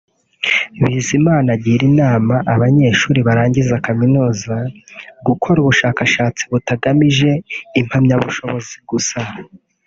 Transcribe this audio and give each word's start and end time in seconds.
Bizimana 0.83 1.47
agira 1.57 1.83
inama 1.91 2.35
abanyeshuri 2.53 3.19
barangiza 3.27 3.81
kaminuza 3.85 4.55
gukora 5.27 5.57
ubushakashatsi 5.61 6.43
batagamije 6.53 7.29
impamyabushobozi 7.79 8.75
gusa 8.91 9.19